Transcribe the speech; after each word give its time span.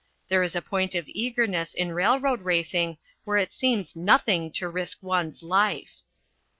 There 0.29 0.41
is 0.41 0.55
a 0.55 0.63
point 0.63 0.95
of 0.95 1.07
eagerness 1.07 1.75
in 1.75 1.91
railroad 1.91 2.41
racing 2.41 2.97
where 3.23 3.37
it 3.37 3.53
seems 3.53 3.95
nothing 3.95 4.51
to 4.53 4.67
risk 4.67 5.03
one's 5.03 5.43
life! 5.43 6.01